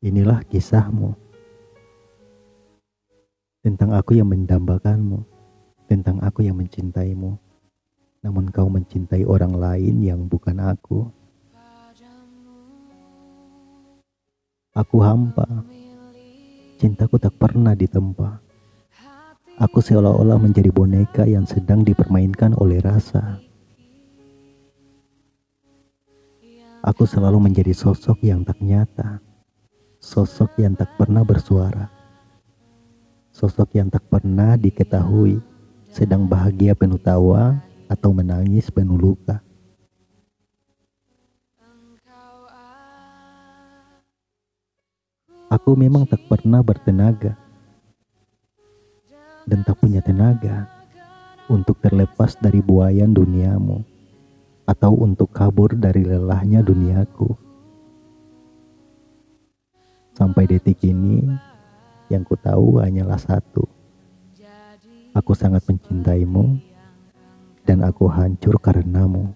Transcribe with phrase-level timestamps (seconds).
[0.00, 1.12] Inilah kisahmu
[3.60, 5.20] tentang aku yang mendambakanmu,
[5.92, 7.36] tentang aku yang mencintaimu.
[8.24, 11.04] Namun kau mencintai orang lain yang bukan aku.
[14.72, 15.68] Aku hampa,
[16.80, 18.40] cintaku tak pernah ditempa.
[19.60, 23.36] Aku seolah-olah menjadi boneka yang sedang dipermainkan oleh rasa.
[26.80, 29.20] Aku selalu menjadi sosok yang tak nyata
[30.00, 31.92] sosok yang tak pernah bersuara,
[33.36, 35.44] sosok yang tak pernah diketahui
[35.92, 39.44] sedang bahagia penuh tawa atau menangis penuh luka.
[45.50, 47.36] Aku memang tak pernah bertenaga
[49.44, 50.70] dan tak punya tenaga
[51.50, 53.82] untuk terlepas dari buayan duniamu
[54.62, 57.49] atau untuk kabur dari lelahnya duniaku.
[60.20, 61.24] Sampai detik ini,
[62.12, 63.64] yang ku tahu hanyalah satu.
[65.16, 66.60] Aku sangat mencintaimu,
[67.64, 69.32] dan aku hancur karenamu.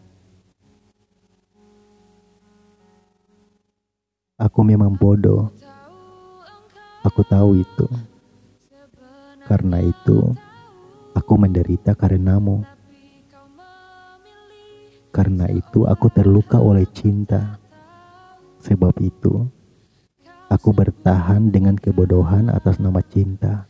[4.36, 5.48] Aku memang bodoh.
[7.00, 7.88] Aku tahu itu.
[9.48, 10.36] Karena itu,
[11.16, 12.60] aku menderita karenamu.
[15.08, 17.56] Karena itu, aku terluka oleh cinta.
[18.60, 19.48] Sebab itu,
[20.54, 23.66] Aku bertahan dengan kebodohan atas nama cinta.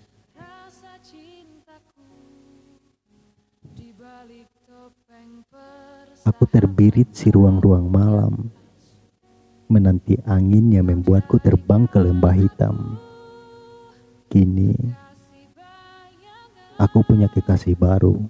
[6.29, 8.53] Aku terbirit si ruang-ruang malam,
[9.65, 13.01] menanti angin yang membuatku terbang ke lembah hitam.
[14.29, 14.77] Kini,
[16.77, 18.21] aku punya kekasih baru.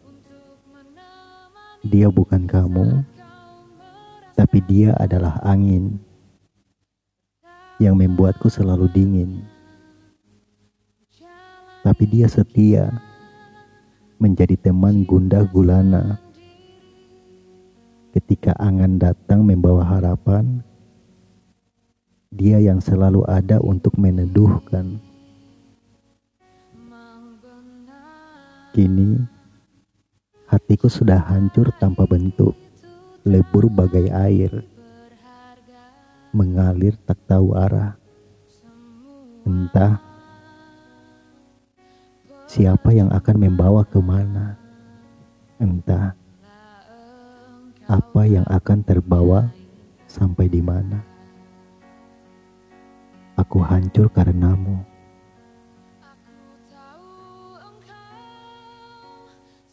[1.82, 3.02] Dia bukan kamu,
[4.38, 6.03] tapi dia adalah angin
[7.82, 9.42] yang membuatku selalu dingin.
[11.82, 12.88] Tapi dia setia
[14.16, 16.16] menjadi teman gundah gulana.
[18.14, 20.62] Ketika angan datang membawa harapan,
[22.30, 25.02] dia yang selalu ada untuk meneduhkan.
[28.74, 29.18] Kini,
[30.46, 32.54] hatiku sudah hancur tanpa bentuk,
[33.26, 34.73] lebur bagai air
[36.34, 37.94] mengalir tak tahu arah.
[39.46, 40.02] Entah
[42.50, 44.58] siapa yang akan membawa ke mana.
[45.62, 46.18] Entah
[47.86, 49.46] apa yang akan terbawa
[50.10, 50.98] sampai di mana.
[53.38, 54.82] Aku hancur karenamu.